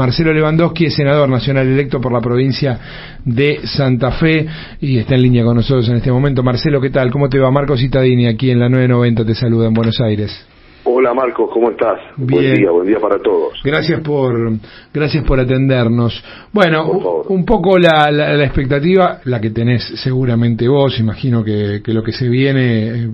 Marcelo 0.00 0.32
Lewandowski 0.32 0.86
es 0.86 0.94
senador 0.94 1.28
nacional 1.28 1.66
electo 1.68 2.00
por 2.00 2.10
la 2.10 2.22
provincia 2.22 3.18
de 3.22 3.60
Santa 3.64 4.10
Fe 4.12 4.46
y 4.80 4.96
está 4.96 5.14
en 5.14 5.20
línea 5.20 5.44
con 5.44 5.56
nosotros 5.56 5.86
en 5.90 5.96
este 5.96 6.10
momento. 6.10 6.42
Marcelo, 6.42 6.80
¿qué 6.80 6.88
tal? 6.88 7.10
¿Cómo 7.10 7.28
te 7.28 7.38
va? 7.38 7.50
Marcos 7.50 7.80
Citadini 7.80 8.26
aquí 8.26 8.50
en 8.50 8.60
la 8.60 8.70
990 8.70 9.26
te 9.26 9.34
saluda 9.34 9.66
en 9.66 9.74
Buenos 9.74 10.00
Aires. 10.00 10.49
Hola 10.84 11.12
Marcos, 11.12 11.50
¿cómo 11.52 11.70
estás? 11.70 12.00
Bien. 12.16 12.42
Buen 12.42 12.54
día, 12.54 12.70
buen 12.70 12.86
día 12.86 12.98
para 12.98 13.18
todos. 13.18 13.60
Gracias 13.62 14.00
por, 14.00 14.52
gracias 14.92 15.24
por 15.24 15.38
atendernos. 15.38 16.22
Bueno, 16.52 17.22
un 17.28 17.44
poco 17.44 17.78
la, 17.78 18.10
la, 18.10 18.32
la, 18.34 18.44
expectativa, 18.44 19.20
la 19.24 19.40
que 19.40 19.50
tenés 19.50 19.84
seguramente 20.02 20.66
vos, 20.68 20.98
imagino 20.98 21.44
que, 21.44 21.82
que 21.84 21.92
lo 21.92 22.02
que 22.02 22.12
se 22.12 22.28
viene 22.28 23.10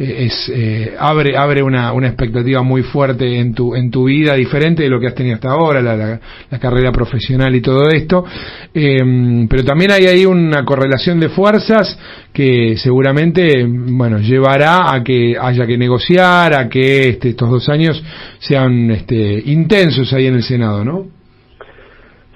eh, 0.00 0.24
es 0.24 0.50
eh, 0.54 0.94
abre 0.98 1.36
abre 1.36 1.62
una, 1.62 1.92
una 1.92 2.06
expectativa 2.06 2.62
muy 2.62 2.82
fuerte 2.82 3.38
en 3.38 3.52
tu 3.52 3.74
en 3.74 3.90
tu 3.90 4.04
vida 4.04 4.32
diferente 4.32 4.82
de 4.82 4.88
lo 4.88 4.98
que 4.98 5.08
has 5.08 5.14
tenido 5.14 5.34
hasta 5.34 5.50
ahora 5.50 5.82
la, 5.82 5.94
la, 5.94 6.20
la 6.50 6.58
carrera 6.58 6.90
profesional 6.90 7.54
y 7.54 7.60
todo 7.60 7.86
esto 7.90 8.24
eh, 8.72 9.46
pero 9.46 9.62
también 9.62 9.90
hay 9.90 10.06
ahí 10.06 10.24
una 10.24 10.64
correlación 10.64 11.20
de 11.20 11.28
fuerzas 11.28 11.98
que 12.32 12.78
seguramente 12.78 13.62
bueno 13.66 14.18
llevará 14.20 14.90
a 14.90 15.04
que 15.04 15.36
haya 15.38 15.66
que 15.66 15.76
negociar 15.76 16.54
a 16.54 16.66
que 16.70 17.10
este, 17.10 17.30
estos 17.30 17.50
dos 17.50 17.68
años 17.68 18.02
sean 18.38 18.90
este, 18.90 19.42
intensos 19.44 20.12
ahí 20.14 20.26
en 20.26 20.34
el 20.36 20.42
senado 20.42 20.84
no 20.84 21.04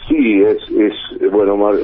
sí 0.08 0.42
es 0.42 0.58
es 0.70 1.30
bueno 1.30 1.56
Mar, 1.56 1.74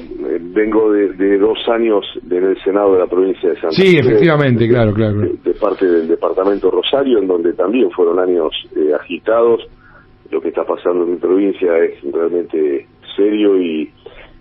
vengo 0.41 0.93
de, 0.93 1.13
de, 1.15 1.39
dos 1.39 1.59
años 1.69 2.05
en 2.31 2.45
el 2.45 2.63
Senado 2.63 2.95
de 2.95 3.01
la 3.01 3.07
provincia 3.07 3.49
de 3.49 3.55
Santa 3.57 3.77
Fe. 3.77 3.83
Sí, 3.83 3.97
efectivamente, 3.97 4.65
de, 4.65 4.71
claro, 4.71 4.93
claro. 4.95 5.21
De, 5.21 5.35
de, 5.43 5.55
parte 5.55 5.87
del 5.87 6.09
departamento 6.09 6.71
Rosario, 6.71 7.19
en 7.19 7.27
donde 7.27 7.53
también 7.55 7.91
fueron 7.91 8.19
años 8.19 8.53
eh, 8.77 8.93
agitados. 8.95 9.67
Lo 10.31 10.41
que 10.41 10.49
está 10.49 10.65
pasando 10.65 11.05
en 11.05 11.13
mi 11.13 11.17
provincia 11.17 11.77
es 11.79 12.01
realmente 12.13 12.87
serio 13.17 13.61
y, 13.61 13.91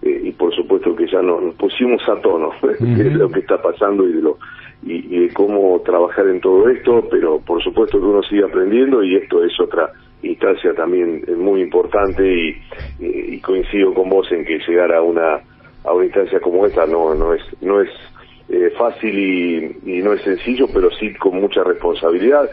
eh, 0.03 0.21
y 0.25 0.31
por 0.33 0.53
supuesto 0.55 0.95
que 0.95 1.07
ya 1.07 1.21
nos, 1.21 1.41
nos 1.41 1.55
pusimos 1.55 2.01
a 2.07 2.21
tono 2.21 2.49
uh 2.49 2.67
-huh. 2.67 2.95
de 2.95 3.11
lo 3.11 3.29
que 3.29 3.39
está 3.39 3.59
pasando 3.61 4.07
y 4.07 4.13
de 4.13 4.21
lo 4.21 4.37
y, 4.83 5.19
de 5.27 5.33
cómo 5.33 5.81
trabajar 5.81 6.27
en 6.27 6.39
todo 6.39 6.69
esto, 6.69 7.07
pero 7.09 7.39
por 7.39 7.61
supuesto 7.63 7.99
que 7.99 8.05
uno 8.05 8.23
sigue 8.23 8.45
aprendiendo 8.45 9.03
y 9.03 9.15
esto 9.15 9.43
es 9.43 9.51
otra 9.59 9.91
instancia 10.21 10.73
también 10.73 11.23
muy 11.37 11.61
importante 11.61 12.23
y, 12.25 12.57
y, 12.99 13.39
coincido 13.39 13.93
con 13.93 14.09
vos 14.09 14.29
en 14.31 14.45
que 14.45 14.59
llegar 14.67 14.93
a 14.93 15.01
una 15.01 15.39
a 15.85 15.93
una 15.93 16.05
instancia 16.05 16.41
como 16.41 16.65
esta 16.65 16.85
no 16.85 17.13
no 17.15 17.33
es 17.33 17.41
no 17.61 17.81
es 17.81 17.89
eh, 18.49 18.69
fácil 18.77 19.17
y, 19.17 19.97
y, 19.97 20.01
no 20.01 20.13
es 20.13 20.21
sencillo 20.23 20.65
pero 20.73 20.89
sí 20.91 21.13
con 21.15 21.39
mucha 21.39 21.63
responsabilidad. 21.63 22.49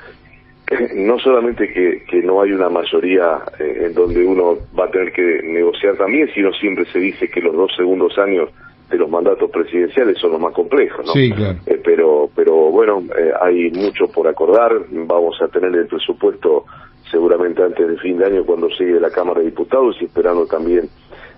No 0.96 1.16
solamente 1.20 1.72
que, 1.72 2.02
que 2.10 2.22
no 2.22 2.42
hay 2.42 2.50
una 2.50 2.68
mayoría 2.68 3.40
eh, 3.60 3.84
en 3.86 3.94
donde 3.94 4.24
uno 4.24 4.56
va 4.76 4.86
a 4.86 4.90
tener 4.90 5.12
que 5.12 5.40
negociar 5.44 5.96
también 5.96 6.28
sino 6.34 6.52
siempre 6.54 6.84
se 6.86 6.98
dice 6.98 7.28
que 7.28 7.40
los 7.40 7.54
dos 7.54 7.70
segundos 7.76 8.18
años 8.18 8.50
de 8.90 8.96
los 8.98 9.10
mandatos 9.10 9.50
presidenciales 9.50 10.18
son 10.18 10.32
los 10.32 10.40
más 10.40 10.52
complejos 10.54 11.04
¿no? 11.06 11.12
sí, 11.12 11.30
claro. 11.32 11.58
eh, 11.66 11.80
pero 11.84 12.28
pero 12.34 12.70
bueno 12.70 13.02
eh, 13.18 13.32
hay 13.40 13.70
mucho 13.72 14.06
por 14.08 14.28
acordar 14.28 14.72
vamos 14.90 15.40
a 15.42 15.48
tener 15.48 15.74
el 15.74 15.86
presupuesto 15.86 16.64
seguramente 17.10 17.62
antes 17.62 17.86
del 17.86 17.98
fin 18.00 18.18
de 18.18 18.26
año 18.26 18.44
cuando 18.44 18.68
llegue 18.68 19.00
la 19.00 19.10
Cámara 19.10 19.40
de 19.40 19.46
Diputados 19.46 19.96
y 20.00 20.04
esperando 20.06 20.46
también 20.46 20.88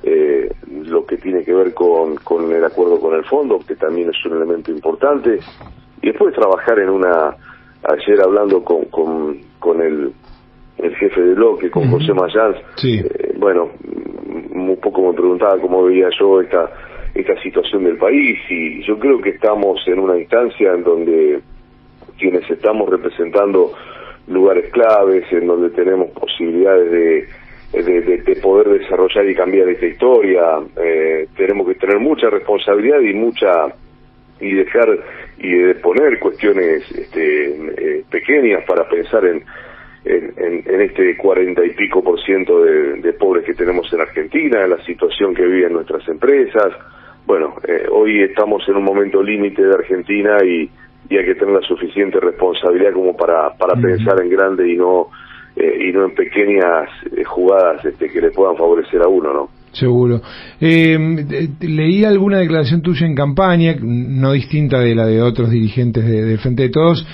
eh, 0.02 0.48
lo 0.84 1.04
que 1.04 1.16
tiene 1.16 1.42
que 1.44 1.52
ver 1.52 1.74
con, 1.74 2.16
con 2.16 2.50
el 2.52 2.64
acuerdo 2.64 3.00
con 3.00 3.14
el 3.14 3.24
fondo, 3.24 3.58
que 3.66 3.74
también 3.74 4.08
es 4.10 4.24
un 4.24 4.36
elemento 4.36 4.70
importante, 4.70 5.40
y 6.00 6.06
después 6.06 6.34
trabajar 6.34 6.78
en 6.78 6.88
una, 6.90 7.34
ayer 7.82 8.20
hablando 8.22 8.62
con, 8.62 8.84
con, 8.86 9.40
con 9.58 9.82
el, 9.82 10.12
el 10.78 10.96
jefe 10.96 11.20
de 11.20 11.34
bloque, 11.34 11.70
con 11.70 11.82
uh 11.82 11.86
-huh. 11.86 11.98
José 11.98 12.14
Mayans, 12.14 12.56
sí. 12.76 13.00
eh, 13.00 13.34
bueno, 13.38 13.70
un 14.54 14.76
poco 14.80 15.02
me 15.08 15.14
preguntaba 15.14 15.60
cómo 15.60 15.82
veía 15.84 16.08
yo 16.18 16.40
esta, 16.40 16.70
esta 17.20 17.40
situación 17.42 17.84
del 17.84 17.96
país, 17.96 18.38
y 18.48 18.82
yo 18.84 18.98
creo 18.98 19.20
que 19.20 19.30
estamos 19.30 19.80
en 19.86 19.98
una 19.98 20.18
instancia 20.18 20.72
en 20.72 20.84
donde 20.84 21.40
quienes 22.18 22.48
estamos 22.50 22.88
representando 22.88 23.72
lugares 24.26 24.70
claves, 24.72 25.24
en 25.32 25.46
donde 25.46 25.70
tenemos 25.70 26.10
posibilidades 26.10 26.90
de 26.90 27.28
de, 27.72 27.82
de, 27.82 28.16
de, 28.18 28.36
poder 28.36 28.80
desarrollar 28.80 29.28
y 29.28 29.34
cambiar 29.34 29.68
esta 29.68 29.86
historia. 29.86 30.42
Eh, 30.82 31.28
tenemos 31.36 31.68
que 31.68 31.74
tener 31.74 31.98
mucha 31.98 32.30
responsabilidad 32.30 33.00
y 33.00 33.12
mucha 33.12 33.66
y 34.40 34.54
dejar 34.54 34.88
y 35.38 35.50
de 35.50 35.74
poner 35.76 36.18
cuestiones 36.18 36.90
este, 36.92 37.50
eh, 37.50 38.04
pequeñas 38.10 38.64
para 38.66 38.88
pensar 38.88 39.24
en, 39.26 39.44
en, 40.04 40.32
en, 40.36 40.62
en, 40.64 40.80
este 40.80 41.16
cuarenta 41.16 41.64
y 41.64 41.70
pico 41.70 42.02
por 42.02 42.22
ciento 42.22 42.62
de, 42.62 43.00
de, 43.00 43.12
pobres 43.14 43.44
que 43.44 43.54
tenemos 43.54 43.92
en 43.92 44.00
Argentina, 44.00 44.62
en 44.62 44.70
la 44.70 44.84
situación 44.84 45.34
que 45.34 45.44
viven 45.44 45.72
nuestras 45.72 46.06
empresas. 46.08 46.72
Bueno, 47.28 47.56
eh, 47.62 47.86
hoy 47.92 48.22
estamos 48.22 48.66
en 48.68 48.76
un 48.76 48.84
momento 48.84 49.22
límite 49.22 49.60
de 49.60 49.74
Argentina 49.74 50.38
y, 50.42 50.70
y, 51.10 51.18
hay 51.18 51.26
que 51.26 51.34
tener 51.34 51.56
la 51.56 51.60
suficiente 51.60 52.18
responsabilidad 52.20 52.94
como 52.94 53.14
para, 53.14 53.50
para 53.50 53.74
uh 53.74 53.76
-huh. 53.76 53.82
pensar 53.82 54.22
en 54.22 54.30
grande 54.30 54.72
y 54.72 54.76
no 54.76 55.08
eh, 55.54 55.88
y 55.88 55.92
no 55.92 56.06
en 56.06 56.14
pequeñas 56.14 56.88
eh, 57.14 57.24
jugadas 57.24 57.84
este, 57.84 58.08
que 58.08 58.22
le 58.22 58.30
puedan 58.30 58.56
favorecer 58.56 59.02
a 59.02 59.08
uno, 59.08 59.34
¿no? 59.34 59.48
Seguro. 59.72 60.22
Eh, 60.58 60.98
leí 61.60 62.02
alguna 62.02 62.38
declaración 62.38 62.80
tuya 62.80 63.06
en 63.06 63.14
campaña, 63.14 63.76
no 63.78 64.32
distinta 64.32 64.80
de 64.80 64.94
la 64.94 65.04
de 65.04 65.20
otros 65.20 65.50
dirigentes 65.50 66.06
de, 66.06 66.24
de 66.24 66.38
Frente 66.38 66.62
de 66.62 66.70
Todos, 66.70 67.06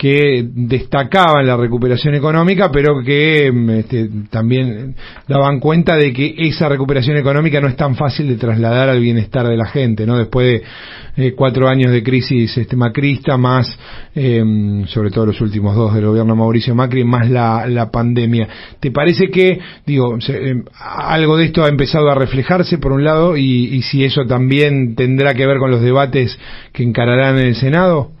que 0.00 0.48
destacaban 0.54 1.46
la 1.46 1.58
recuperación 1.58 2.14
económica, 2.14 2.70
pero 2.72 3.02
que 3.04 3.52
este, 3.80 4.08
también 4.30 4.96
daban 5.28 5.60
cuenta 5.60 5.94
de 5.96 6.14
que 6.14 6.36
esa 6.38 6.70
recuperación 6.70 7.18
económica 7.18 7.60
no 7.60 7.68
es 7.68 7.76
tan 7.76 7.96
fácil 7.96 8.26
de 8.26 8.36
trasladar 8.36 8.88
al 8.88 8.98
bienestar 8.98 9.46
de 9.46 9.58
la 9.58 9.66
gente, 9.66 10.06
¿no? 10.06 10.16
Después 10.16 10.46
de 10.46 11.26
eh, 11.26 11.34
cuatro 11.36 11.68
años 11.68 11.92
de 11.92 12.02
crisis 12.02 12.56
este, 12.56 12.76
macrista, 12.76 13.36
más, 13.36 13.78
eh, 14.14 14.42
sobre 14.86 15.10
todo 15.10 15.26
los 15.26 15.40
últimos 15.42 15.76
dos 15.76 15.92
del 15.92 16.06
gobierno 16.06 16.34
Mauricio 16.34 16.74
Macri, 16.74 17.04
más 17.04 17.28
la, 17.28 17.90
pandemia. 17.92 18.48
¿Te 18.80 18.90
parece 18.90 19.28
que, 19.28 19.60
digo, 19.84 20.18
se, 20.22 20.32
eh, 20.32 20.54
algo 20.80 21.36
de 21.36 21.44
esto 21.44 21.62
ha 21.62 21.68
empezado 21.68 22.10
a 22.10 22.14
reflejarse 22.14 22.78
por 22.78 22.92
un 22.92 23.04
lado 23.04 23.36
y, 23.36 23.42
y 23.42 23.82
si 23.82 24.02
eso 24.02 24.24
también 24.24 24.94
tendrá 24.94 25.34
que 25.34 25.46
ver 25.46 25.58
con 25.58 25.70
los 25.70 25.82
debates 25.82 26.38
que 26.72 26.84
encararán 26.84 27.38
en 27.38 27.48
el 27.48 27.54
Senado? 27.54 28.12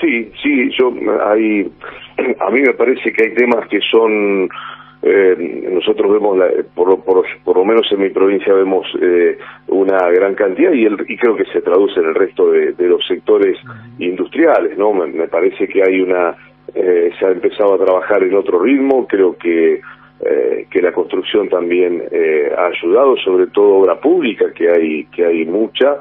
Sí, 0.00 0.30
sí, 0.42 0.70
yo 0.78 0.92
hay, 1.24 1.70
a 2.40 2.50
mí 2.50 2.60
me 2.60 2.74
parece 2.74 3.12
que 3.12 3.24
hay 3.24 3.34
temas 3.34 3.66
que 3.68 3.80
son, 3.80 4.48
eh, 5.02 5.68
nosotros 5.72 6.12
vemos, 6.12 6.36
la, 6.36 6.48
por, 6.74 7.02
por, 7.04 7.24
por, 7.44 7.56
lo 7.56 7.64
menos 7.64 7.90
en 7.92 8.00
mi 8.00 8.10
provincia 8.10 8.52
vemos 8.52 8.86
eh, 9.00 9.38
una 9.68 10.08
gran 10.10 10.34
cantidad 10.34 10.72
y, 10.72 10.84
el, 10.84 10.96
y 11.08 11.16
creo 11.16 11.36
que 11.36 11.44
se 11.46 11.62
traduce 11.62 12.00
en 12.00 12.06
el 12.06 12.14
resto 12.14 12.50
de, 12.50 12.72
de 12.72 12.88
los 12.88 13.06
sectores 13.06 13.56
industriales, 13.98 14.76
¿no? 14.76 14.92
Me, 14.92 15.06
me, 15.06 15.28
parece 15.28 15.66
que 15.68 15.82
hay 15.82 16.00
una, 16.00 16.34
eh, 16.74 17.10
se 17.18 17.26
ha 17.26 17.30
empezado 17.30 17.74
a 17.74 17.84
trabajar 17.84 18.22
en 18.22 18.34
otro 18.34 18.58
ritmo, 18.58 19.06
creo 19.06 19.36
que 19.36 19.80
eh, 20.18 20.66
que 20.70 20.80
la 20.80 20.92
construcción 20.92 21.50
también 21.50 22.02
eh, 22.10 22.50
ha 22.56 22.68
ayudado, 22.68 23.18
sobre 23.18 23.48
todo 23.48 23.80
obra 23.80 24.00
pública, 24.00 24.46
que 24.54 24.70
hay, 24.70 25.04
que 25.06 25.26
hay 25.26 25.44
mucha, 25.44 25.98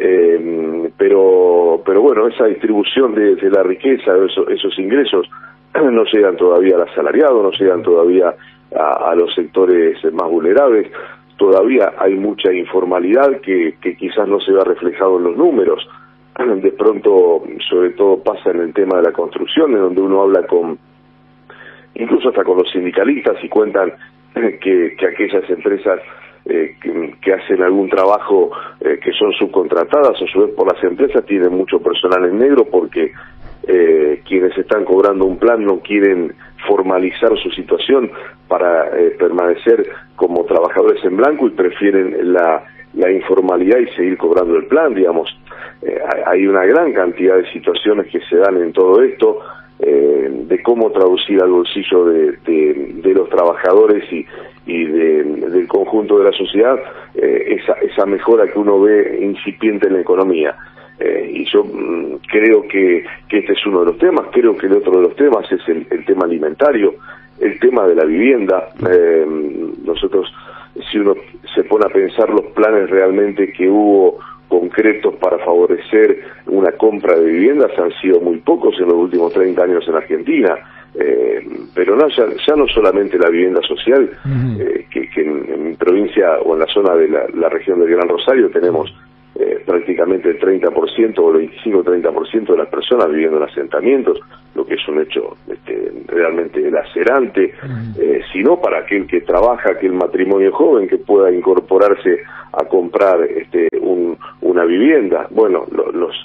eh, 0.00 0.90
pero 0.96 1.82
pero 1.84 2.02
bueno 2.02 2.26
esa 2.28 2.46
distribución 2.46 3.14
de, 3.14 3.36
la 3.50 3.62
riqueza 3.62 4.16
esos, 4.16 4.48
esos, 4.48 4.78
ingresos 4.78 5.28
no 5.74 6.04
llegan 6.04 6.36
todavía 6.36 6.76
al 6.76 6.88
asalariado 6.88 7.42
no 7.42 7.50
llegan 7.52 7.82
todavía 7.82 8.34
a, 8.74 9.14
los 9.14 9.34
sectores 9.34 9.96
más 10.12 10.28
vulnerables. 10.28 10.90
Todavía 11.36 11.94
hay 11.98 12.14
mucha 12.14 12.52
informalidad 12.52 13.40
que, 13.40 13.76
que 13.80 13.96
quizás 13.96 14.26
no 14.28 14.40
se 14.40 14.52
vea 14.52 14.64
reflejado 14.64 15.18
en 15.18 15.24
los 15.24 15.36
números. 15.36 15.88
De 16.62 16.72
pronto 16.72 17.44
sobre 17.68 17.90
todo 17.90 18.22
pasa 18.22 18.50
en 18.50 18.60
el 18.60 18.74
tema 18.74 18.96
de 18.98 19.04
la 19.04 19.12
construcción 19.12 19.72
en 19.72 19.80
donde 19.80 20.02
uno 20.02 20.22
habla 20.22 20.46
con 20.46 20.78
incluso 21.94 22.28
hasta 22.28 22.44
con 22.44 22.58
los 22.58 22.70
sindicalistas 22.70 23.42
y 23.42 23.48
cuentan 23.48 23.92
que, 24.34 24.96
que 24.96 25.06
aquellas 25.06 25.48
empresas 25.50 26.00
eh, 26.48 26.76
que, 26.80 27.32
hacen 27.32 27.62
algún 27.62 27.90
trabajo 27.90 28.50
eh, 28.80 28.98
que 29.02 29.12
son 29.12 29.32
subcontratadas 29.32 30.16
a 30.22 30.26
su 30.32 30.40
vez 30.40 30.54
por 30.54 30.72
las 30.72 30.82
empresas 30.82 31.24
tienen 31.26 31.52
mucho 31.52 31.78
personal 31.78 32.24
en 32.24 32.38
negro 32.38 32.64
porque 32.64 33.12
eh, 33.66 34.22
quienes 34.26 34.56
están 34.56 34.86
cobrando 34.86 35.26
un 35.26 35.36
plan 35.36 35.62
no 35.62 35.80
quieren 35.80 36.32
formalizar 36.66 37.36
su 37.36 37.50
situación 37.50 38.10
para 38.48 38.98
eh, 38.98 39.10
permanecer 39.18 39.90
como 40.16 40.44
trabajadores 40.46 41.04
en 41.04 41.18
blanco 41.18 41.48
y 41.48 41.50
prefieren 41.50 42.32
la, 42.32 42.64
la 42.94 43.12
informalidad 43.12 43.80
y 43.80 43.94
seguir 43.94 44.16
cobrando 44.16 44.56
el 44.56 44.66
plan, 44.66 44.94
digamos. 44.94 45.28
Hay 46.26 46.46
una 46.46 46.64
gran 46.64 46.92
cantidad 46.92 47.36
de 47.36 47.52
situaciones 47.52 48.10
que 48.10 48.20
se 48.22 48.36
dan 48.36 48.56
en 48.56 48.72
todo 48.72 49.00
esto, 49.02 49.38
de 49.78 50.60
cómo 50.64 50.90
traducir 50.90 51.40
al 51.40 51.50
bolsillo 51.50 52.04
de, 52.06 52.32
de 52.42 53.14
los 53.14 53.28
trabajadores 53.28 54.12
y, 54.12 54.26
y 54.68 54.84
de, 54.84 55.24
del 55.24 55.66
conjunto 55.66 56.18
de 56.18 56.24
la 56.24 56.32
sociedad 56.32 56.78
eh, 57.14 57.58
esa, 57.58 57.72
esa 57.80 58.04
mejora 58.04 58.46
que 58.46 58.58
uno 58.58 58.80
ve 58.80 59.18
incipiente 59.22 59.88
en 59.88 59.94
la 59.94 60.00
economía. 60.00 60.54
Eh, 61.00 61.30
y 61.32 61.44
yo 61.46 61.64
mmm, 61.64 62.16
creo 62.30 62.62
que, 62.68 63.04
que 63.28 63.38
este 63.38 63.54
es 63.54 63.66
uno 63.66 63.80
de 63.80 63.86
los 63.86 63.98
temas, 63.98 64.26
creo 64.30 64.56
que 64.56 64.66
el 64.66 64.74
otro 64.74 64.92
de 64.92 65.08
los 65.08 65.16
temas 65.16 65.50
es 65.50 65.66
el, 65.68 65.86
el 65.90 66.04
tema 66.04 66.26
alimentario, 66.26 66.96
el 67.40 67.58
tema 67.58 67.86
de 67.86 67.94
la 67.94 68.04
vivienda. 68.04 68.68
Eh, 68.90 69.26
nosotros, 69.84 70.30
si 70.90 70.98
uno 70.98 71.14
se 71.54 71.64
pone 71.64 71.86
a 71.86 71.88
pensar 71.88 72.28
los 72.28 72.44
planes 72.52 72.90
realmente 72.90 73.50
que 73.52 73.70
hubo 73.70 74.18
concretos 74.48 75.14
para 75.16 75.38
favorecer 75.38 76.24
una 76.46 76.72
compra 76.72 77.18
de 77.18 77.24
viviendas 77.24 77.70
han 77.78 77.92
sido 78.00 78.20
muy 78.20 78.38
pocos 78.38 78.74
en 78.78 78.86
los 78.86 78.96
últimos 78.96 79.32
30 79.32 79.62
años 79.62 79.88
en 79.88 79.94
Argentina. 79.94 80.56
Eh, 81.00 81.46
pero 81.74 81.94
no, 81.94 82.08
ya, 82.08 82.56
no 82.56 82.66
solamente 82.66 83.18
la 83.18 83.28
vivienda 83.28 83.60
social, 83.62 84.10
eh, 84.58 84.86
que, 84.90 85.08
en, 85.20 85.68
mi 85.68 85.74
provincia 85.74 86.38
o 86.40 86.54
en 86.54 86.60
la 86.60 86.66
zona 86.66 86.94
de 86.96 87.08
la, 87.08 87.48
región 87.48 87.78
del 87.78 87.90
Gran 87.90 88.08
Rosario 88.08 88.50
tenemos 88.50 88.92
eh, 89.36 89.62
prácticamente 89.64 90.30
el 90.30 90.40
30% 90.40 91.18
o 91.18 91.36
el 91.36 91.50
25-30% 91.50 92.46
de 92.50 92.56
las 92.56 92.68
personas 92.68 93.08
viviendo 93.10 93.36
en 93.36 93.44
asentamientos, 93.44 94.18
lo 94.56 94.66
que 94.66 94.74
es 94.74 94.88
un 94.88 95.00
hecho 95.00 95.36
este, 95.48 95.92
realmente 96.08 96.68
lacerante, 96.68 97.54
sino 98.32 98.60
para 98.60 98.80
aquel 98.80 99.06
que 99.06 99.20
trabaja, 99.20 99.70
aquel 99.70 99.92
matrimonio 99.92 100.50
joven 100.50 100.88
que 100.88 100.98
pueda 100.98 101.30
incorporarse 101.32 102.22
a 102.52 102.64
comprar 102.64 103.22
este, 103.22 103.68
una 104.40 104.64
vivienda. 104.64 105.28
Bueno, 105.30 105.64
los, 105.70 106.16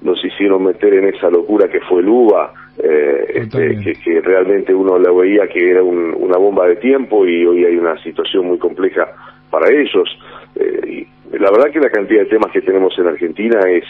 nos 0.00 0.24
hicieron 0.24 0.64
meter 0.64 0.94
en 0.94 1.14
esa 1.14 1.28
locura 1.28 1.68
que 1.68 1.80
fue 1.80 2.00
el 2.00 2.08
UBA, 2.08 2.52
eh, 2.78 3.26
este, 3.34 3.96
que, 4.02 4.20
realmente 4.20 4.74
uno 4.74 4.98
la 4.98 5.12
veía 5.12 5.46
que 5.46 5.70
era 5.70 5.82
una 5.82 6.38
bomba 6.38 6.66
de 6.66 6.76
tiempo 6.76 7.26
y 7.26 7.44
hoy 7.44 7.64
hay 7.64 7.76
una 7.76 8.02
situación 8.02 8.46
muy 8.46 8.58
compleja 8.58 9.08
para 9.50 9.70
ellos. 9.70 10.08
Eh, 10.56 11.06
y 11.32 11.38
la 11.38 11.50
verdad 11.50 11.70
que 11.70 11.80
la 11.80 11.90
cantidad 11.90 12.20
de 12.20 12.26
temas 12.26 12.50
que 12.52 12.62
tenemos 12.62 12.98
en 12.98 13.06
Argentina 13.06 13.60
es, 13.68 13.84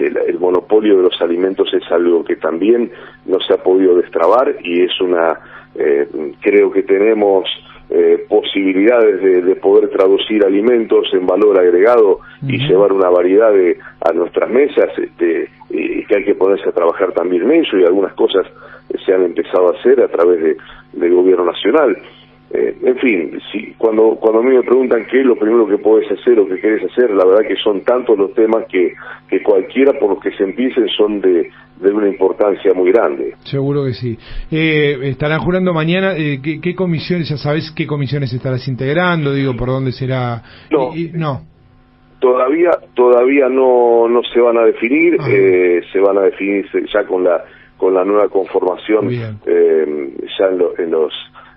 el, 0.00 0.38
monopolio 0.38 0.96
de 0.96 1.04
los 1.04 1.20
alimentos 1.20 1.72
es 1.72 1.90
algo 1.92 2.24
que 2.24 2.36
también 2.36 2.90
no 3.24 3.38
se 3.40 3.54
ha 3.54 3.58
podido 3.58 3.96
destrabar 3.96 4.56
y 4.62 4.82
es 4.82 5.00
una, 5.00 5.38
eh, 5.76 6.08
creo 6.40 6.72
que 6.72 6.82
tenemos 6.82 7.48
eh, 7.88 8.24
posibilidades 8.28 9.22
de, 9.22 9.54
poder 9.56 9.88
traducir 9.90 10.44
alimentos 10.44 11.06
en 11.12 11.24
valor 11.24 11.58
agregado 11.58 12.18
y 12.42 12.58
llevar 12.58 12.92
una 12.92 13.08
variedad 13.08 13.52
de, 13.52 13.78
a 14.00 14.12
nuestras 14.12 14.50
mesas 14.50 14.90
este, 14.98 15.48
y 15.70 15.95
que 16.06 16.16
hay 16.16 16.24
que 16.24 16.34
ponerse 16.34 16.68
a 16.68 16.72
trabajar 16.72 17.12
también 17.12 17.42
en 17.42 17.64
eso 17.64 17.76
y 17.76 17.84
algunas 17.84 18.14
cosas 18.14 18.46
se 19.04 19.12
han 19.12 19.24
empezado 19.24 19.68
a 19.68 19.78
hacer 19.78 20.00
a 20.00 20.08
través 20.08 20.42
de, 20.42 20.56
del 20.92 21.14
gobierno 21.14 21.44
nacional. 21.44 21.96
Eh, 22.48 22.76
en 22.80 22.96
fin, 22.98 23.40
si, 23.50 23.74
cuando, 23.76 24.16
cuando 24.20 24.38
a 24.38 24.42
mí 24.42 24.54
me 24.54 24.62
preguntan 24.62 25.04
qué 25.10 25.20
es 25.20 25.26
lo 25.26 25.36
primero 25.36 25.66
que 25.66 25.78
puedes 25.78 26.10
hacer 26.10 26.38
o 26.38 26.46
que 26.46 26.60
querés 26.60 26.88
hacer, 26.90 27.10
la 27.10 27.24
verdad 27.24 27.46
que 27.46 27.56
son 27.56 27.82
tantos 27.82 28.16
los 28.16 28.32
temas 28.34 28.66
que, 28.68 28.94
que 29.28 29.42
cualquiera 29.42 29.98
por 29.98 30.10
los 30.10 30.20
que 30.20 30.30
se 30.30 30.44
empiecen 30.44 30.88
son 30.88 31.20
de, 31.20 31.50
de 31.80 31.92
una 31.92 32.08
importancia 32.08 32.72
muy 32.72 32.92
grande. 32.92 33.34
Seguro 33.44 33.84
que 33.84 33.94
sí. 33.94 34.16
Eh, 34.50 34.96
estarán 35.02 35.40
jurando 35.40 35.74
mañana, 35.74 36.14
eh, 36.16 36.40
¿qué, 36.40 36.74
comisiones, 36.74 37.28
ya 37.28 37.36
sabes 37.36 37.72
qué 37.72 37.84
comisiones 37.84 38.32
estarás 38.32 38.66
integrando? 38.68 39.34
Digo, 39.34 39.56
¿por 39.56 39.68
dónde 39.68 39.90
será? 39.90 40.42
No. 40.70 40.92
no. 41.14 41.55
Todavía, 42.18 42.70
todavía 42.94 43.48
no, 43.48 44.08
no 44.08 44.22
se 44.22 44.40
van 44.40 44.56
a 44.56 44.64
definir, 44.64 45.18
eh, 45.28 45.82
se 45.92 46.00
van 46.00 46.18
a 46.18 46.22
definir 46.22 46.66
ya 46.92 47.04
con 47.04 47.24
la, 47.24 47.44
con 47.76 47.94
la 47.94 48.04
nueva 48.04 48.28
conformación, 48.28 49.10
eh, 49.10 50.14
ya 50.38 50.46
en, 50.46 50.62
en 50.78 50.90
los 50.90 51.12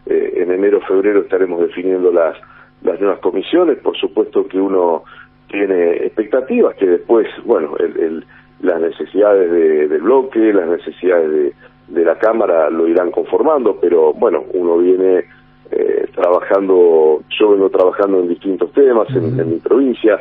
eh, 0.06 0.34
en 0.38 0.52
enero 0.52 0.82
febrero 0.82 1.22
estaremos 1.22 1.62
definiendo 1.62 2.12
las 2.12 2.36
las 2.82 3.00
nuevas 3.00 3.20
comisiones. 3.20 3.78
Por 3.80 3.98
supuesto 3.98 4.48
que 4.48 4.60
uno 4.60 5.04
tiene 5.50 6.06
expectativas 6.06 6.76
que 6.76 6.86
después 6.86 7.28
bueno 7.44 7.76
el, 7.78 8.26
las 8.62 8.82
necesidades 8.82 9.52
del 9.90 10.02
bloque 10.02 10.40
las 10.54 10.68
necesidades 10.70 11.32
de, 11.32 11.54
de, 11.88 12.06
la 12.06 12.18
cámara 12.18 12.70
lo 12.70 12.88
irán 12.88 13.12
conformando 13.12 13.78
pero 13.80 14.14
bueno 14.14 14.44
uno 14.54 14.78
viene 14.78 15.26
eh, 15.72 16.08
trabajando 16.14 17.24
yo 17.38 17.52
vengo 17.52 17.70
trabajando 17.70 18.20
en 18.20 18.30
distintos 18.30 18.72
temas 18.74 19.08
en, 19.10 19.50
mi 19.50 19.58
provincia 19.58 20.20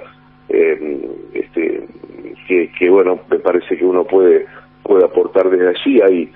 eh, 0.73 1.09
este 1.35 1.83
que, 2.47 2.71
que 2.79 2.91
bueno 2.91 3.21
me 3.31 3.39
parece 3.39 3.77
que 3.77 3.85
uno 3.85 4.05
puede 4.05 4.47
puede 4.83 5.05
aportar 5.05 5.51
desde 5.51 5.69
allí 5.69 6.01
hay 6.01 6.33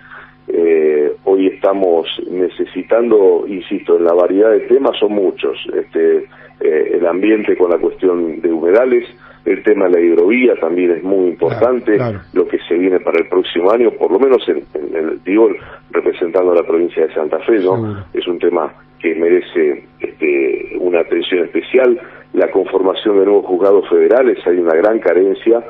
eh, 0.48 1.14
hoy 1.24 1.46
estamos 1.46 2.06
necesitando, 2.28 3.44
insisto, 3.46 3.96
en 3.96 4.04
la 4.04 4.12
variedad 4.12 4.50
de 4.50 4.60
temas 4.60 4.98
son 4.98 5.12
muchos, 5.12 5.56
este, 5.72 6.26
eh, 6.60 6.90
el 6.94 7.06
ambiente 7.06 7.56
con 7.56 7.70
la 7.70 7.78
cuestión 7.78 8.40
de 8.40 8.52
humedales, 8.52 9.08
el 9.44 9.62
tema 9.62 9.86
de 9.86 9.92
la 9.92 10.00
hidrovía 10.00 10.54
también 10.56 10.90
es 10.92 11.02
muy 11.02 11.28
importante, 11.28 11.98
lo 12.32 12.46
que 12.46 12.58
se 12.68 12.74
viene 12.74 13.00
para 13.00 13.18
el 13.18 13.28
próximo 13.28 13.70
año, 13.72 13.90
por 13.92 14.12
lo 14.12 14.18
menos 14.18 14.46
en, 14.48 14.64
el 14.94 15.22
digo, 15.24 15.50
representando 15.90 16.52
a 16.52 16.56
la 16.56 16.62
provincia 16.62 17.06
de 17.06 17.14
Santa 17.14 17.38
Fe, 17.40 17.58
¿no? 17.58 18.04
Es 18.12 18.26
un 18.26 18.38
tema 18.38 18.72
que 19.00 19.14
merece 19.14 19.84
este, 20.00 20.76
una 20.78 21.00
atención 21.00 21.44
especial. 21.44 22.00
La 22.32 22.50
conformación 22.50 23.18
de 23.18 23.26
nuevos 23.26 23.46
juzgados 23.46 23.88
federales, 23.88 24.38
hay 24.46 24.58
una 24.58 24.74
gran 24.74 24.98
carencia, 25.00 25.62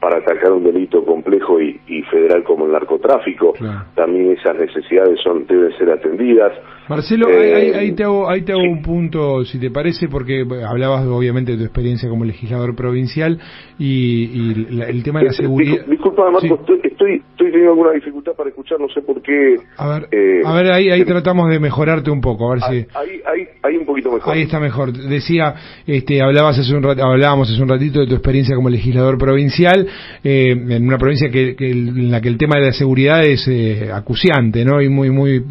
para 0.00 0.18
atacar 0.18 0.52
un 0.52 0.64
delito 0.64 1.04
complejo 1.04 1.60
y, 1.60 1.78
federal 2.10 2.44
como 2.44 2.66
el 2.66 2.72
narcotráfico. 2.72 3.54
También 3.94 4.32
esas 4.32 4.56
necesidades 4.56 5.18
son 5.22 5.46
deben 5.46 5.76
ser 5.76 5.90
atendidas. 5.90 6.52
Marcelo, 6.88 7.26
ahí, 7.28 7.90
eh, 7.90 7.92
te 7.94 8.04
hago, 8.04 8.30
ahí 8.30 8.42
te 8.42 8.52
hago 8.52 8.62
un 8.62 8.80
punto, 8.80 9.44
si 9.44 9.60
te 9.60 9.70
parece, 9.70 10.08
porque 10.08 10.46
hablabas 10.66 11.04
obviamente 11.06 11.52
de 11.52 11.58
tu 11.58 11.64
experiencia 11.64 12.08
como 12.08 12.24
legislador 12.24 12.74
provincial 12.74 13.38
y, 13.78 14.54
el 14.80 15.02
tema 15.02 15.20
de 15.20 15.26
la 15.26 15.32
seguridad. 15.32 15.84
Disculpa, 15.86 16.30
Marco, 16.30 16.58
estoy, 16.60 16.80
estoy, 16.82 17.22
teniendo 17.36 17.70
alguna 17.70 17.92
dificultad 17.92 18.32
para 18.32 18.48
escuchar, 18.48 18.80
no 18.80 18.88
sé 18.88 19.02
por 19.02 19.20
qué. 19.20 19.56
A 19.76 19.88
ver, 19.88 20.08
eh, 20.12 20.42
a 20.44 20.54
ver 20.54 20.72
ahí, 20.72 20.90
ahí 20.90 21.04
tratamos 21.04 21.50
de 21.50 21.60
mejorarte 21.60 22.10
un 22.10 22.22
poco, 22.22 22.50
a 22.50 22.54
ver 22.54 22.62
si. 22.62 22.76
Ahí, 22.96 23.20
ahí, 23.26 23.48
ahí 23.62 23.76
un 23.76 23.84
poquito 23.84 24.10
mejor. 24.10 24.32
Ahí 24.32 24.42
está 24.42 24.58
mejor. 24.58 24.92
Decía, 24.92 25.54
este, 25.86 26.22
hablabas 26.22 26.58
hace 26.58 26.74
un 26.74 26.84
hablábamos 26.86 27.50
hace 27.50 27.62
un 27.62 27.68
ratito 27.68 28.00
de 28.00 28.06
tu 28.06 28.14
experiencia 28.14 28.56
como 28.56 28.70
legislador 28.70 29.18
provincial 29.18 29.87
eh, 30.22 30.50
en 30.50 30.86
una 30.86 30.98
provincia 30.98 31.30
que, 31.30 31.56
en 31.58 32.10
la 32.10 32.20
que 32.20 32.28
el 32.28 32.38
tema 32.38 32.56
de 32.58 32.66
la 32.66 32.72
seguridad 32.72 33.24
es 33.24 33.46
eh, 33.48 33.90
acuciante, 33.92 34.64
¿no? 34.64 34.80
Y 34.80 34.88
muy, 34.88 35.10
muy, 35.10 35.44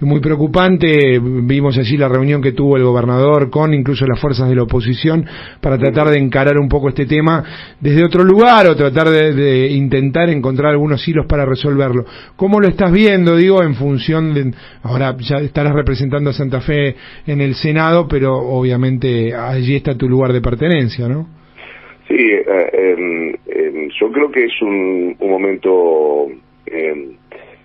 muy 0.00 0.20
preocupante. 0.20 1.18
Vimos 1.20 1.76
allí 1.78 1.96
la 1.96 2.08
reunión 2.08 2.42
que 2.42 2.52
tuvo 2.52 2.76
el 2.76 2.84
gobernador 2.84 3.50
con 3.50 3.74
incluso 3.74 4.06
las 4.06 4.20
fuerzas 4.20 4.48
de 4.48 4.56
la 4.56 4.62
oposición 4.62 5.24
para 5.60 5.78
tratar 5.78 6.10
de 6.10 6.18
encarar 6.18 6.58
un 6.58 6.68
poco 6.68 6.88
este 6.88 7.06
tema 7.06 7.42
desde 7.80 8.04
otro 8.04 8.24
lugar 8.24 8.66
o 8.66 8.76
tratar 8.76 9.08
de, 9.10 9.68
intentar 9.70 10.28
encontrar 10.30 10.72
algunos 10.72 11.06
hilos 11.06 11.26
para 11.26 11.44
resolverlo. 11.44 12.04
¿Cómo 12.36 12.60
lo 12.60 12.68
estás 12.68 12.92
viendo, 12.92 13.36
digo, 13.36 13.62
en 13.62 13.74
función 13.74 14.34
de, 14.34 14.52
ahora 14.82 15.16
ya 15.18 15.38
estarás 15.38 15.74
representando 15.74 16.30
a 16.30 16.32
Santa 16.32 16.60
Fe 16.60 16.96
en 17.26 17.40
el 17.40 17.54
Senado, 17.54 18.06
pero 18.08 18.36
obviamente 18.36 19.34
allí 19.34 19.76
está 19.76 19.94
tu 19.94 20.08
lugar 20.08 20.32
de 20.32 20.40
pertenencia, 20.40 21.08
¿no? 21.08 21.37
Sí, 22.08 22.16
eh, 22.16 23.88
yo 24.00 24.10
creo 24.10 24.30
que 24.30 24.44
es 24.44 24.62
un, 24.62 25.16
momento 25.20 26.26
em, 26.66 27.16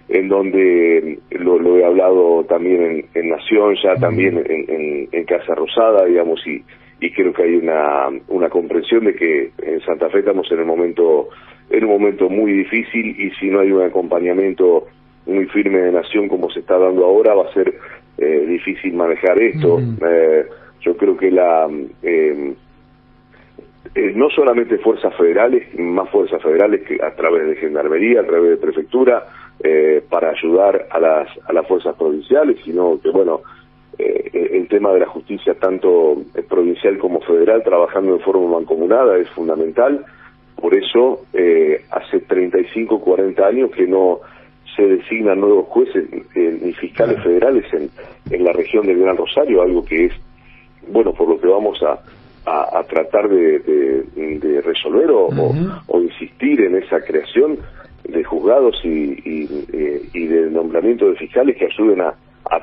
en 0.09 0.27
donde 0.27 1.19
lo, 1.31 1.77
he 1.77 1.85
hablado 1.85 2.43
también 2.43 3.05
en, 3.13 3.29
Nación, 3.29 3.75
ya 3.81 3.95
también 3.95 4.43
en, 4.45 5.23
Casa 5.25 5.55
Rosada, 5.55 6.05
digamos, 6.05 6.45
y, 6.45 6.61
y 6.99 7.11
creo 7.11 7.33
que 7.33 7.43
hay 7.43 7.55
una, 7.55 8.09
una 8.27 8.49
comprensión 8.49 9.05
de 9.05 9.15
que 9.15 9.51
en 9.61 9.79
Santa 9.81 10.09
Fe 10.09 10.19
estamos 10.19 10.51
en 10.51 10.59
el 10.59 10.65
momento 10.65 11.29
en 11.69 11.83
un 11.85 11.89
momento 11.89 12.29
muy 12.29 12.51
difícil 12.51 13.19
y 13.19 13.31
si 13.39 13.47
no 13.47 13.61
hay 13.61 13.71
un 13.71 13.81
acompañamiento 13.81 14.85
muy 15.25 15.45
firme 15.47 15.79
de 15.79 15.91
Nación 15.91 16.27
como 16.27 16.49
se 16.51 16.59
está 16.59 16.77
dando 16.77 17.05
ahora 17.05 17.33
va 17.33 17.49
a 17.49 17.53
ser 17.53 17.73
eh, 18.17 18.45
difícil 18.47 18.93
manejar 18.93 19.39
esto. 19.39 19.79
Eh, 19.79 20.45
yo 20.81 20.97
creo 20.97 21.17
que 21.17 21.31
la 21.31 21.67
eh, 22.03 22.53
eh, 23.95 24.13
no 24.15 24.29
solamente 24.29 24.77
fuerzas 24.77 25.13
federales, 25.15 25.67
más 25.77 26.09
fuerzas 26.09 26.41
federales 26.41 26.81
que 26.83 26.97
a 27.03 27.13
través 27.15 27.47
de 27.47 27.55
gendarmería, 27.57 28.21
a 28.21 28.25
través 28.25 28.51
de 28.51 28.57
prefectura, 28.57 29.25
eh, 29.59 30.01
para 30.09 30.29
ayudar 30.29 30.87
a 30.89 30.99
las, 30.99 31.27
a 31.45 31.53
las 31.53 31.67
fuerzas 31.67 31.95
provinciales, 31.95 32.57
sino 32.63 32.99
que, 33.01 33.09
bueno, 33.09 33.41
eh, 33.99 34.49
el 34.53 34.67
tema 34.67 34.91
de 34.93 35.01
la 35.01 35.05
justicia, 35.07 35.53
tanto 35.55 36.15
provincial 36.49 36.97
como 36.97 37.19
federal, 37.21 37.61
trabajando 37.61 38.13
en 38.15 38.21
forma 38.21 38.57
mancomunada, 38.57 39.17
es 39.17 39.29
fundamental. 39.29 40.03
Por 40.55 40.73
eso, 40.73 41.25
hace 41.91 42.21
35, 42.21 43.01
40 43.01 43.45
años 43.45 43.71
que 43.71 43.85
no 43.85 44.21
se 44.75 44.87
designan 44.87 45.41
nuevos 45.41 45.67
jueces 45.67 46.05
ni 46.35 46.71
fiscales 46.73 47.21
federales 47.21 47.65
en, 47.73 47.89
en 48.31 48.43
la 48.45 48.53
región 48.53 48.87
del 48.87 48.99
Gran 48.99 49.17
Rosario, 49.17 49.61
algo 49.61 49.83
que 49.83 50.05
es, 50.05 50.13
bueno, 50.87 51.11
por 51.13 51.27
lo 51.27 51.39
que 51.39 51.47
vamos 51.47 51.83
a, 51.83 51.99
a, 52.45 52.83
tratar 52.83 53.29
de, 53.29 54.61
resolver 54.63 55.09
o, 55.11 56.01
insistir 56.01 56.61
en 56.61 56.75
esa 56.75 57.01
creación 57.01 57.57
de 58.03 58.23
juzgados 58.23 58.79
y, 58.83 59.21
y, 59.23 60.27
de 60.27 60.49
nombramiento 60.51 61.09
de 61.09 61.15
fiscales 61.15 61.57
que 61.57 61.65
ayuden 61.65 62.01
a, 62.01 62.15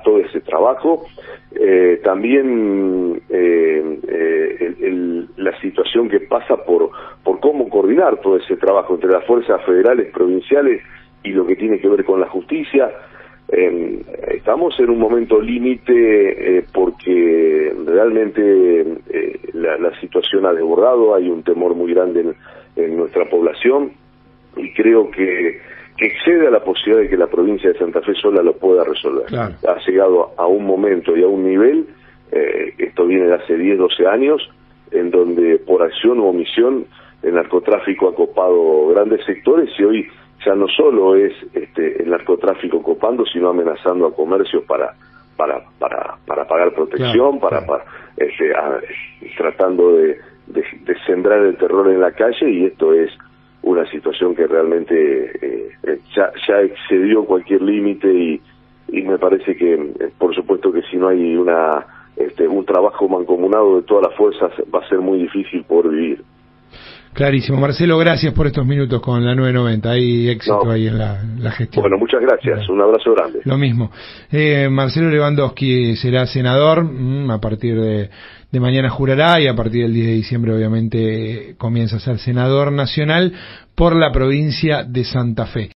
todo 0.04 0.18
ese 0.18 0.40
trabajo. 0.40 1.06
Eh, 1.52 2.00
también 2.04 3.20
eh, 3.28 3.98
eh, 4.08 5.26
la 5.36 5.58
situación 5.60 6.08
que 6.08 6.20
pasa 6.20 6.56
por, 6.64 6.90
por 7.24 7.40
cómo 7.40 7.68
coordinar 7.68 8.18
todo 8.20 8.36
ese 8.36 8.56
trabajo 8.56 8.94
entre 8.94 9.10
las 9.10 9.24
fuerzas 9.26 9.64
federales, 9.64 10.12
provinciales 10.12 10.82
y 11.24 11.30
lo 11.30 11.44
que 11.46 11.56
tiene 11.56 11.80
que 11.80 11.88
ver 11.88 12.04
con 12.04 12.20
la 12.20 12.28
justicia. 12.28 12.90
Estamos 13.52 14.78
en 14.78 14.90
un 14.90 14.98
momento 14.98 15.40
límite 15.40 16.58
eh, 16.58 16.64
porque 16.72 17.74
realmente 17.84 18.40
eh, 19.10 19.40
la, 19.54 19.98
situación 20.00 20.46
ha 20.46 20.52
desbordado, 20.52 21.14
hay 21.14 21.28
un 21.28 21.42
temor 21.42 21.74
muy 21.74 21.92
grande 21.92 22.34
en, 22.76 22.96
nuestra 22.96 23.28
población 23.28 23.92
y 24.56 24.72
creo 24.72 25.10
que, 25.10 25.60
excede 25.98 26.46
a 26.46 26.50
la 26.50 26.64
posibilidad 26.64 27.02
de 27.02 27.10
que 27.10 27.16
la 27.16 27.26
provincia 27.26 27.70
de 27.70 27.78
Santa 27.78 28.00
Fe 28.00 28.14
sola 28.14 28.42
lo 28.42 28.54
pueda 28.54 28.84
resolver. 28.84 29.26
Ha 29.34 29.78
llegado 29.86 30.30
a 30.38 30.46
un 30.46 30.64
momento 30.64 31.14
y 31.14 31.22
a 31.22 31.26
un 31.26 31.44
nivel, 31.44 31.86
eh, 32.32 32.72
esto 32.78 33.06
viene 33.06 33.26
de 33.26 33.34
hace 33.34 33.58
10, 33.58 33.78
12 33.78 34.06
años, 34.06 34.50
en 34.92 35.10
donde 35.10 35.58
por 35.58 35.82
acción 35.82 36.20
u 36.20 36.26
omisión 36.26 36.86
el 37.22 37.34
narcotráfico 37.34 38.08
ha 38.08 38.14
copado 38.14 38.88
grandes 38.88 39.24
sectores 39.26 39.68
y 39.78 39.84
hoy 39.84 40.08
ya 40.44 40.54
no 40.54 40.66
solo 40.68 41.16
es 41.16 41.32
este, 41.52 42.02
el 42.02 42.10
narcotráfico 42.10 42.82
copando, 42.82 43.24
sino 43.26 43.50
amenazando 43.50 44.06
a 44.06 44.14
comercios 44.14 44.64
para 44.64 44.94
para 45.36 45.62
para, 45.78 46.16
para 46.26 46.46
pagar 46.46 46.74
protección, 46.74 47.40
para, 47.40 47.64
este, 48.16 48.52
tratando 49.36 49.96
de, 49.96 50.18
de, 50.46 50.96
sembrar 51.06 51.40
el 51.40 51.56
terror 51.56 51.90
en 51.90 52.00
la 52.00 52.12
calle 52.12 52.50
y 52.50 52.64
esto 52.66 52.92
es 52.92 53.10
una 53.62 53.88
situación 53.90 54.34
que 54.34 54.46
realmente 54.46 54.96
eh, 55.40 55.70
eh, 55.84 55.98
ya, 56.14 56.32
ya 56.46 56.60
excedió 56.60 57.24
cualquier 57.24 57.62
límite 57.62 58.12
y, 58.12 58.40
y 58.88 59.02
me 59.02 59.18
parece 59.18 59.56
que 59.56 60.12
por 60.18 60.34
supuesto 60.34 60.72
que 60.72 60.82
si 60.90 60.96
no 60.96 61.08
hay 61.08 61.36
una 61.36 61.86
este, 62.16 62.46
un 62.46 62.64
trabajo 62.66 63.08
mancomunado 63.08 63.76
de 63.76 63.82
todas 63.82 64.08
las 64.08 64.16
fuerzas 64.16 64.52
va 64.72 64.80
a 64.80 64.88
ser 64.88 64.98
muy 64.98 65.20
difícil 65.20 65.64
poder 65.64 65.90
vivir. 65.90 66.22
Clarísimo. 67.12 67.58
Marcelo, 67.58 67.98
gracias 67.98 68.32
por 68.32 68.46
estos 68.46 68.64
minutos 68.64 69.00
con 69.02 69.24
la 69.24 69.34
990. 69.34 69.90
Hay 69.90 70.28
éxito 70.28 70.70
ahí 70.70 70.86
en 70.86 70.96
la, 70.96 71.50
gestión. 71.50 71.82
Bueno, 71.82 71.98
muchas 71.98 72.20
gracias. 72.20 72.68
Un 72.68 72.80
abrazo 72.80 73.12
grande. 73.12 73.40
Lo 73.44 73.58
mismo. 73.58 73.90
Eh, 74.30 74.68
Marcelo 74.70 75.10
Lewandowski 75.10 75.96
será 75.96 76.26
senador. 76.26 76.84
Mm, 76.84 77.30
a 77.30 77.40
partir 77.40 77.78
de, 77.78 78.10
de, 78.50 78.60
mañana 78.60 78.88
jurará 78.90 79.40
y 79.40 79.48
a 79.48 79.54
partir 79.54 79.82
del 79.82 79.92
10 79.92 80.06
de 80.06 80.12
diciembre 80.14 80.54
obviamente 80.54 81.54
comienza 81.58 81.96
a 81.96 82.00
ser 82.00 82.18
senador 82.18 82.72
nacional 82.72 83.32
por 83.74 83.94
la 83.96 84.12
provincia 84.12 84.84
de 84.84 85.04
Santa 85.04 85.46
Fe. 85.46 85.68